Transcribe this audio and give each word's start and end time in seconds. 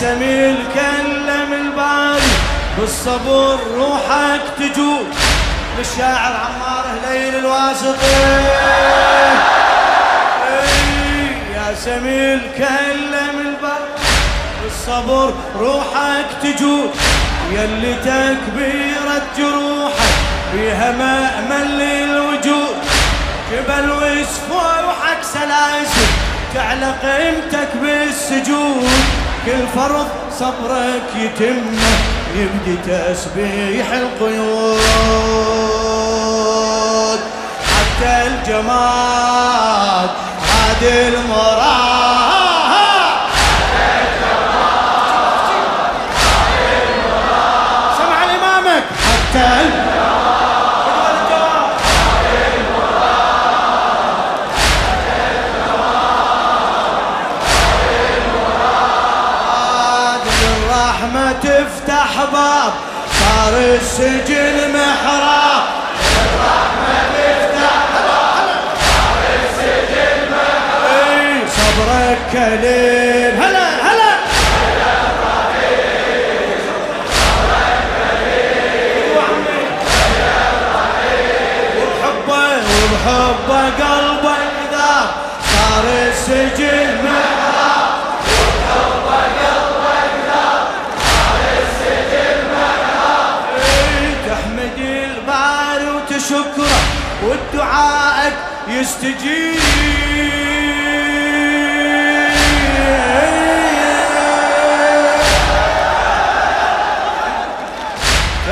سميل 0.00 0.56
كلم 0.74 1.52
الباري 1.52 2.32
بالصبر 2.78 3.58
روحك 3.74 4.40
تجوع 4.58 5.02
للشاعر 5.78 6.32
عماره 6.32 6.94
ليل 7.08 7.34
الواسطي 7.34 8.40
يا 11.54 11.74
سميل 11.84 12.40
كلم 12.58 13.36
البر 13.40 13.88
بالصبر 14.62 15.34
روحك 15.58 16.26
تجود 16.42 16.90
يلي 17.52 17.94
تكبيرة 17.94 19.22
جروحك 19.38 20.14
بيها 20.54 20.92
مأمل 20.92 21.78
للوجود. 21.78 22.76
جبل 23.52 23.90
وسفوحك 23.90 25.22
سلاسل 25.22 26.10
تعلى 26.54 26.94
قيمتك 27.02 27.68
بالسجود. 27.82 29.29
كل 29.46 29.66
فرض 29.74 30.06
صبرك 30.38 31.08
يتمه 31.16 31.92
يبدي 32.36 32.76
تسبيح 32.86 33.92
القيود. 33.92 34.80
حتى 37.66 38.26
الجماد 38.26 40.10
عاد 40.50 40.82
المراد. 40.82 42.49
صار 64.00 64.08
السجن 64.08 64.72
محراب. 64.72 65.62
إي، 70.86 71.46
صبرك 71.48 72.18
كليل 72.32 72.89
يستجيب 98.80 99.60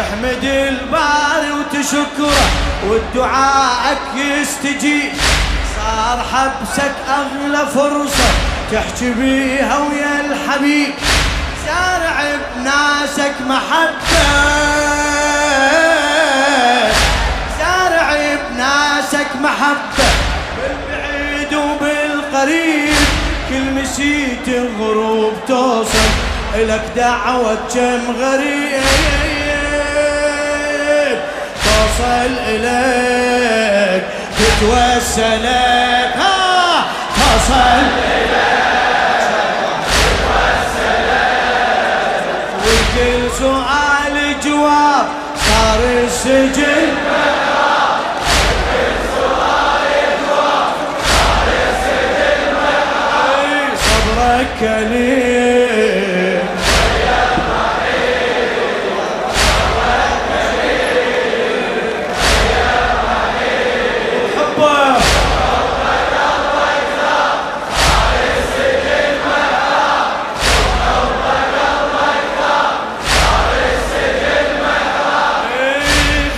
احمد 0.00 0.44
الباري 0.44 1.52
وتشكره 1.52 2.46
ودعائك 2.86 4.14
يستجيب. 4.16 5.12
صار 5.76 6.26
حبسك 6.32 6.94
أغلى 7.08 7.66
فرصة 7.66 8.28
تحكي 8.72 9.10
بيها 9.12 9.78
ويا 9.78 10.20
الحبيب. 10.20 10.94
زارع 11.66 12.36
بناسك 12.56 13.34
محبة. 13.46 14.28
محبة 19.42 20.08
بالبعيد 20.56 21.54
وبالقريب 21.54 22.94
كل 23.48 23.72
مسيت 23.82 24.48
الغروب 24.48 25.32
توصل 25.48 26.08
إلك 26.54 26.82
دعوة 26.96 27.58
كم 27.74 28.00
غريب 28.20 28.82
توصل 31.64 32.32
إليك 32.48 34.02
تتوسلك 34.38 36.12
ها 36.16 36.84
توصل 37.16 37.84
وكل 42.64 43.30
سؤال 43.38 44.40
جواب 44.44 45.06
صار 45.46 45.80
السجن 46.04 46.67
إيه، 54.62 56.42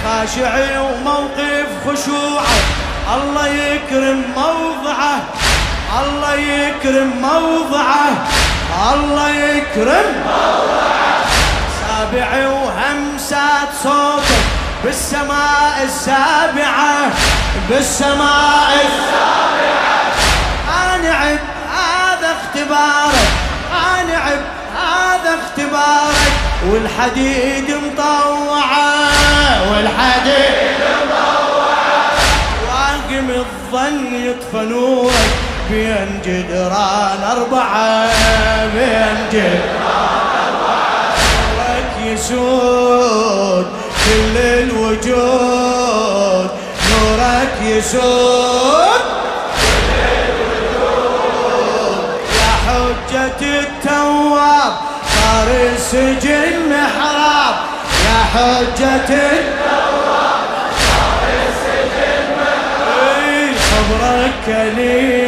خاشعي 0.05 0.79
وموقف 0.79 1.69
خشوعه 1.87 2.45
الله 3.15 3.47
يكرم 3.47 4.25
موضعه. 4.37 5.20
الله 5.99 6.35
يكرم 6.35 7.11
موضعه. 7.23 8.11
الله 8.93 9.29
يكرم 9.29 10.25
موضعه. 10.27 11.25
سابعي 11.81 12.47
وهمسات 12.47 13.69
صوتك 13.83 14.45
بالسماء 14.85 15.83
السابعة. 15.83 17.11
بالسماء 17.69 18.75
السابعة. 18.75 20.13
أنا 20.95 21.15
عب 21.15 21.39
هذا 21.77 22.37
اختبارك. 22.37 23.31
أنا 23.73 24.19
عب 24.19 24.43
هذا 24.77 25.39
اختبارك. 25.43 26.33
والحديد 26.67 27.71
مطوعة. 27.71 29.09
والحديد 29.73 30.81
مطوعة. 31.07 32.11
واقم 32.67 33.31
الظن 33.31 34.15
يطفى 34.15 34.65
نورك. 34.65 35.50
بين 35.71 36.11
جدران 36.25 37.23
أربعة 37.37 38.09
بين 38.75 39.17
جدران 39.33 40.27
أربعة. 40.47 41.15
نورك 41.57 41.95
يسود 42.07 43.67
كل 44.05 44.35
الوجود 44.37 45.71
نورك 46.91 47.55
يسود 47.63 49.03
يا 52.41 52.53
حجة 52.67 53.41
التواب 53.43 54.73
صار 55.15 55.49
السجن 55.75 56.55
محراب. 56.71 57.57
يا 58.05 58.21
حجة 58.35 59.11
التواب 59.11 60.43
صار 60.79 61.23
السجن 61.49 62.25
محراب. 62.37 63.55
صبرك 63.71 64.35
كليم 64.47 65.20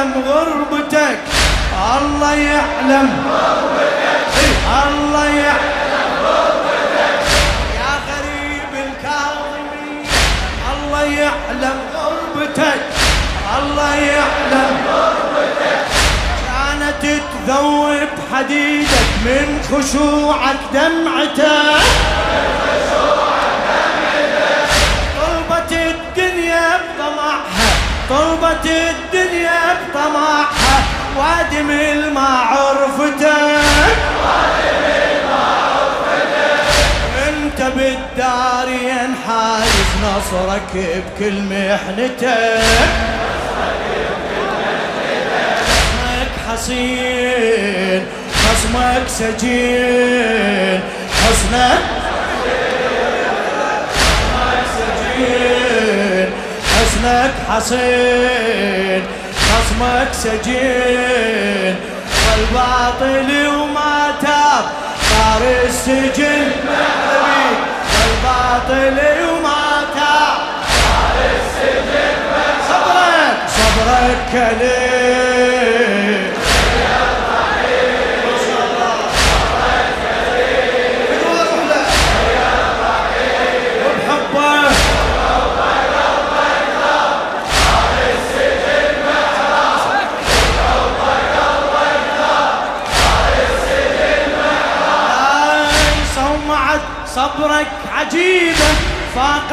يعلم 0.00 0.24
غربتك. 0.28 1.18
الله 1.96 2.34
يعلم 2.34 3.08
غربتك. 3.30 4.20
الله 4.88 5.24
يعلم 5.24 6.10
غربتك. 6.24 7.22
يا 7.80 7.92
غريب 8.08 8.72
الكاظمين 8.86 10.04
الله 10.72 11.02
يعلم 11.02 11.78
غربتك. 11.94 12.80
الله 13.58 13.94
يعلم 13.94 14.76
غربتك. 14.88 15.86
كانت 16.46 17.20
تذوب 17.46 18.08
حديدك 18.32 19.08
من 19.24 19.46
خشوعك 19.68 20.60
دمعتك. 20.72 21.84
طلبت 28.10 28.66
الدنيا 28.66 29.60
بطمعها 29.74 30.82
وادم 31.18 31.70
الما 31.70 32.28
عرفتك 32.28 33.60
انت 37.28 37.62
بالدار 37.76 38.68
ينحاز 38.68 39.70
نصرك 40.02 40.72
بكل 40.74 41.42
محنتك 41.42 42.60
حصين 46.48 48.06
خصمك 48.34 49.08
سجين 49.08 50.80
حسنك 51.12 51.99
حسنك 57.00 57.32
حصين 57.48 59.02
خصمك 59.36 60.08
سجين 60.12 61.76
والباطل 62.26 63.48
وما 63.48 64.12
تاب 64.22 64.64
صار 65.10 65.42
السجن 65.64 66.48
محبي 66.66 67.56
والباطل 67.96 68.98
وما 69.28 69.84
تاب. 69.94 70.38
صار 70.68 71.16
السجن 71.40 72.16
صبرك 72.68 73.36
صبرك 73.56 74.18
كليل. 74.32 75.39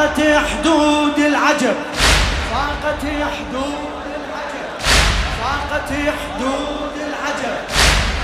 فاقت 0.08 0.22
حدود 0.22 1.18
العجب. 1.20 1.76
فاقت 2.52 3.04
حدود 3.04 4.06
العجب. 4.16 4.68
فاقت 5.42 5.92
حدود 5.92 6.96
العجب. 7.08 7.58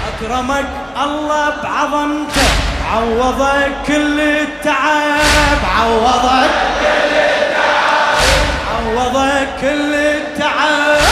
أكرمك 0.08 0.66
الله 1.04 1.50
بعظمته. 1.64 2.48
عوضك 2.94 3.72
كل 3.88 4.20
التعب. 4.20 5.60
عوضك 5.78 6.50
كل 6.82 7.14
التعب. 7.16 8.22
عوضك 8.76 9.48
كل 9.62 9.94
التعب. 9.94 11.04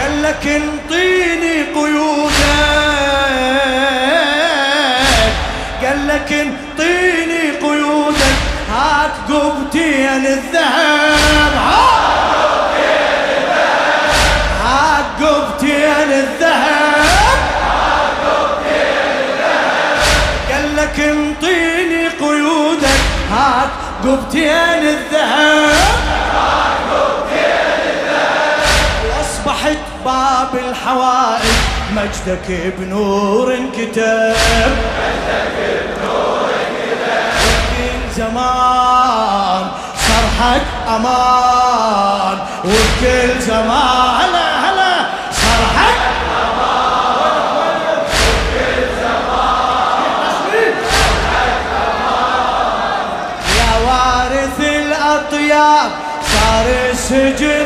قال 0.00 0.22
لك 0.22 0.46
انطيني 0.46 1.67
قبتين 10.18 10.32
الذهب. 10.32 11.52
هات 14.64 15.22
قبتين 15.22 16.12
الذهب. 16.12 17.38
قال 20.50 20.76
لك 20.76 21.00
انطيني 21.00 22.08
قيودك. 22.08 23.00
هات 23.32 23.70
قبتين 24.04 24.88
الذهب. 24.88 25.76
وأصبحت 29.08 29.78
باب 30.04 30.50
الحوائج. 30.54 31.58
مجدك 31.92 32.72
بنور 32.78 33.54
انكتب. 33.54 34.36
وكل 37.38 38.14
زمان 38.16 39.64
صرحك 40.38 40.62
أمان 40.88 42.38
وكل 42.64 43.40
زمان. 43.40 44.20
هلا 44.20 44.70
هلا. 44.70 45.06
صرحك 45.32 45.98
يا 53.58 53.72
وارث 53.86 54.60
الاطياب 54.60 55.90
صار 56.32 56.66
السجن 56.90 57.57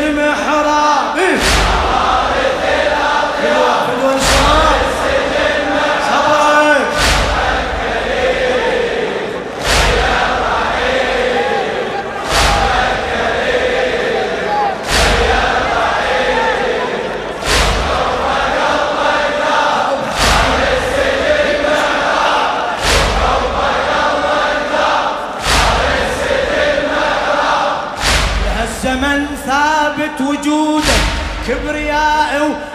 كبرياء 31.92 32.32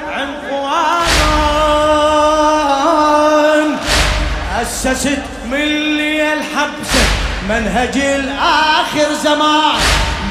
وعنفوان 0.07 1.17
أسست 4.61 5.23
من 5.45 5.61
الحبسة 6.33 7.05
منهج 7.49 7.97
الآخر 7.97 9.13
زمان. 9.23 9.81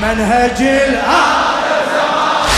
منهج 0.03 0.63
الآخر 0.63 1.79
زمان. 1.93 2.49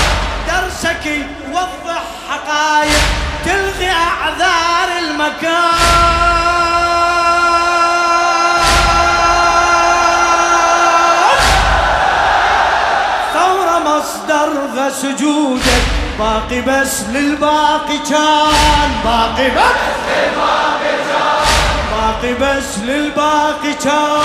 درسك 0.49 1.07
يوضح 1.07 2.03
حقائق 2.31 3.03
تلغي 3.45 3.91
أعذار 3.91 4.89
المكان. 4.99 5.79
مصدر 14.99 15.11
ذا 15.11 15.17
سجودك. 15.17 15.83
باقي 16.19 16.61
بس 16.61 17.03
للباقي 17.03 17.99
كان. 18.11 18.91
باقي 19.05 19.51
بس 19.51 19.59
للباقي 20.09 20.95
كان. 21.09 21.45
باقي 21.93 22.35
بس 22.35 22.79
للباقي 22.79 23.75
كان. 23.85 24.23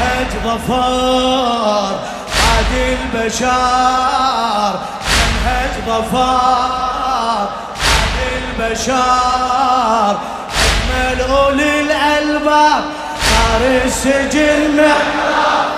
منهج 0.00 0.32
ظفار. 0.44 1.94
عادي 2.40 2.84
البشار 2.94 4.74
منهج 5.44 5.74
ظفار. 5.86 7.48
عادي 7.90 8.30
البشار 8.38 10.14
أجمل 10.90 11.20
أولي 11.30 11.80
الألباب. 11.80 12.84
صار 13.30 13.62
السجن 13.84 14.76
محراب 14.76 15.70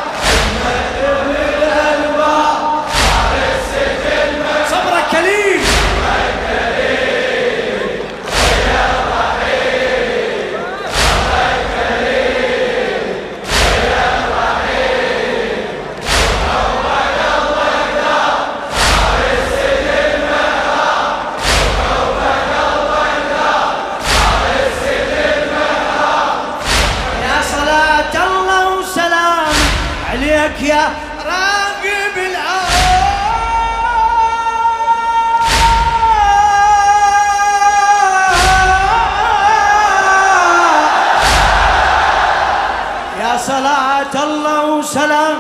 صلاة 43.47 44.25
الله 44.25 44.65
وسلام 44.65 45.39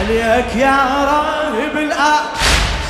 عليك 0.00 0.56
يا 0.56 0.76
راهب 1.10 1.76
الآن. 1.76 2.24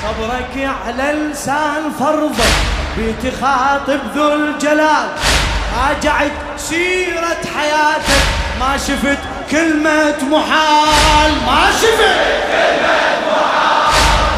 صبرك 0.03 0.71
على 0.87 1.13
لسان 1.13 1.83
فرضك 1.99 2.55
بتخاطب 2.99 4.01
ذو 4.15 4.33
الجلال. 4.33 5.09
راجعت 5.79 6.33
سيرة 6.57 7.43
حياتك. 7.57 8.25
ما 8.61 8.77
شفت 8.77 9.19
كلمة 9.51 10.15
محال. 10.31 11.33
ما 11.47 11.71
شفت. 11.81 12.17
كلمة 12.53 13.01
محال 13.27 13.93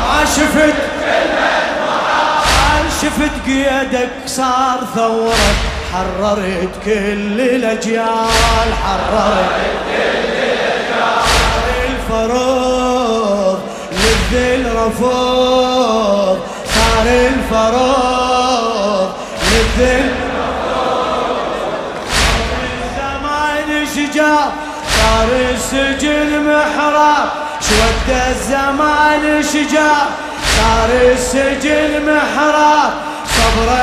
ما 0.09 0.25
شفت. 0.25 0.77
كلمة 1.05 1.57
محال 1.87 2.85
شفت 3.03 3.35
قيدك 3.47 4.11
صار 4.27 4.79
ثورة. 4.95 5.55
حررت 5.93 6.75
كل 6.85 7.41
الأجيال. 7.41 8.69
حررت 8.85 9.51
كل 9.87 10.01
الأجيال. 10.39 11.23
الفروض 11.89 13.61
للذل 13.93 14.65
رفوض. 14.77 16.39
صار 16.75 17.07
الفروض 17.07 18.33
للذل 19.53 20.12
السجن 25.73 26.41
محراب 26.41 27.29
شود 27.61 28.17
الزمان 28.31 29.43
شجار 29.43 30.07
صار 30.57 30.91
السجن 31.13 32.03
محراب 32.07 32.93
كليل 33.37 33.82